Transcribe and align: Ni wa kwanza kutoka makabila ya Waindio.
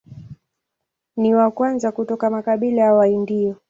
Ni 1.17 1.35
wa 1.35 1.51
kwanza 1.51 1.91
kutoka 1.91 2.29
makabila 2.29 2.81
ya 2.81 2.93
Waindio. 2.93 3.55